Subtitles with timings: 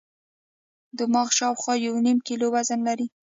[0.99, 3.07] دماغ شاوخوا یو نیم کیلو وزن لري.